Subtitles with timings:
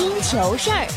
[0.00, 0.88] 听球事儿。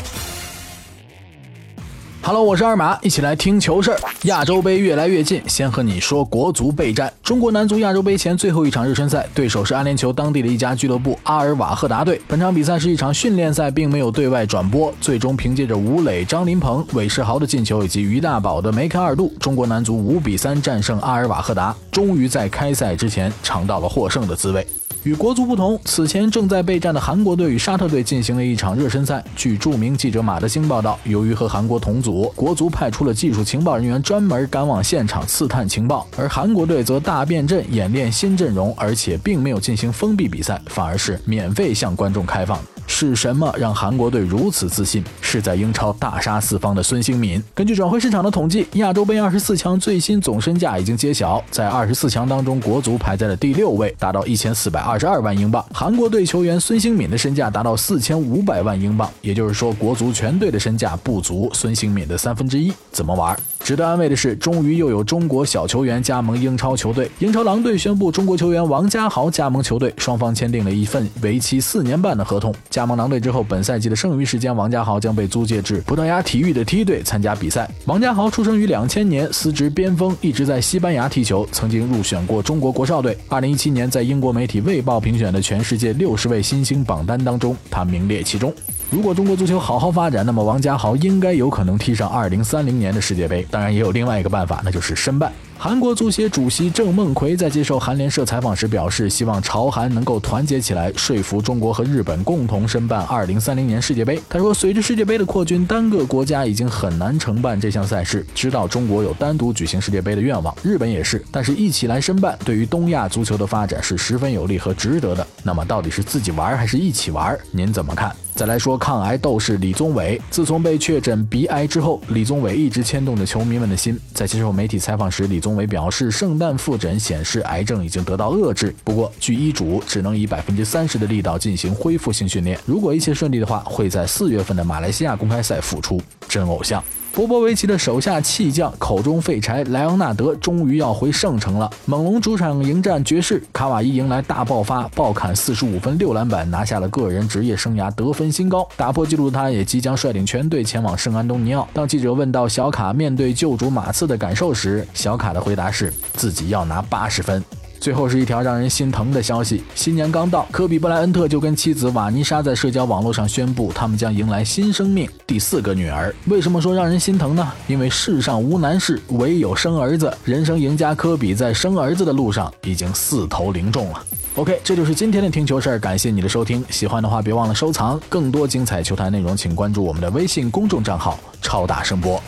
[2.22, 3.98] Hello，我是二马，一起来听球事儿。
[4.22, 7.12] 亚洲杯越来越近，先和你说国足备战。
[7.22, 12.18] 中国男足亚洲杯前最后一场热身赛，对手是阿联酋当地的一家俱乐部阿尔瓦赫达队。
[12.26, 14.90] 本场比赛是一场训练赛，并没有对外转播。
[15.02, 24.66] 最终凭借着吴磊、张琳芃、韦世豪的进球以及于大宝的梅开二度，中国男足五比三战胜阿尔瓦赫达，终于在开赛之前尝到了获胜的滋味。
[25.04, 29.22] 与国足不同，此前正在备战的韩国队与沙特队进行了一场热身赛。
[29.36, 42.58] 据著名记者马德兴报道，由于和韩国同组，国足派出了技术情报人员专门赶往现场刺探情报，而韩国队则大变阵演练新阵容，而且并没有进行封闭比赛，反而是免费向观众开放。
[42.86, 45.04] 是什么让韩国队如此自信？
[45.20, 47.42] 是在英超大杀四方的孙兴敏。
[47.54, 55.64] 根据转会市场的统计，亚洲杯二十四强最新总身价已经揭晓，在二十四强当中，国足排在了第六位，达到一千四百二十二万英镑。
[55.72, 62.72] 韩国队球员孙兴敏的身价达到四千五百万英镑，也就是说，国足全队的身价不足孙兴敏的三分之一。
[62.92, 63.36] 怎么玩？
[63.64, 67.10] 值得安慰的是，终于又有中国小球员加盟英超球队。
[67.18, 72.54] 英超狼队宣布，中国球员王家豪加盟球队，双方签订了一份为期四年半的合同。
[72.74, 77.70] 加盟狼队之后，本赛季的剩余时间，王家豪将被租借至葡萄牙体育的梯队参加比赛。
[77.86, 83.16] 王家豪出生于两千年，司职边锋，一直在西班牙踢球，曾经入选过中国国少队。
[83.28, 88.52] 二零一七年，在英国媒体《卫报》评选的全世界六十位新星榜单当中，他名列其中。
[88.94, 93.44] 如果中国足球好好发展，那么王家豪应该有可能踢上二零三零年的世界杯。
[93.50, 95.32] 当然，也有另外一个办法，那就是申办。
[95.58, 104.22] 韩国足协主席郑梦奎在接受韩联社采访时表示，希望朝韩能够团结起来，说服中国和日本共同申办二零三零年世界杯。
[104.28, 108.24] 他说，随着世界杯的扩军，单个国家已经很难承办这项赛事。
[108.32, 115.26] 知道中国有单独举行世界杯的愿望，日本也是，但是一起来申办，对于东亚足球的发展是十分有利和值得的。
[115.42, 117.36] 那么，到底是自己玩还是一起玩？
[117.50, 118.14] 您怎么看？
[118.34, 123.96] 再来说抗癌斗士李宗伟，自从被确诊鼻癌之后，李宗伟一直牵动着球迷们的心。
[124.12, 132.58] 在接受媒体采访时，李宗伟表示，圣诞复诊显示癌症已经得到遏制，不过据医嘱，只能以百分之三十的力道进行恢复性训练。
[132.66, 136.02] 如果一切顺利的话，会在四月份的马来西亚公开赛复出。
[136.34, 136.82] 真偶像。
[137.12, 141.70] 波波维奇的手下弃将、口中废柴莱昂纳德终于要回圣城了。
[141.86, 148.68] 猛龙主场迎战爵士，卡瓦伊迎来大爆发，暴砍四十五分、六篮板，拿下了个人职业生涯得分新高。
[148.76, 151.68] 打破纪录的他，也即将率领全队前往圣安东尼奥。
[151.72, 157.40] 当记者问到小卡面对旧主马刺的感受时，小卡的回答是自己要拿八十分。
[157.84, 166.14] 最后是一条让人心疼的消息：新年刚到，科比布莱恩特就跟妻子瓦妮莎在社交网络上宣布，他们将迎来新生命，第四个女儿。
[166.24, 167.46] 为什么说让人心疼呢？
[167.66, 170.10] 因为世上无难事，唯有生儿子。
[170.24, 174.02] 人生赢家科比在生儿子的路上已经四投零中了。
[174.36, 176.64] OK，这就是今天的听球事儿，感谢你的收听。
[176.70, 182.18] 喜欢的话别忘了收藏，更多精彩球坛内容请关注我们的微信公众账号“超大声波”。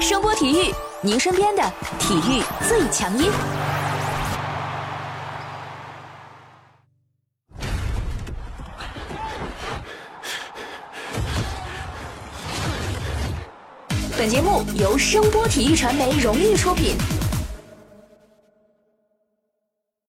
[0.00, 0.72] 声波体育。
[1.02, 1.62] 您身边的
[1.98, 3.30] 体育最强音。
[14.18, 16.98] 本节目由声波体育传媒荣誉出品。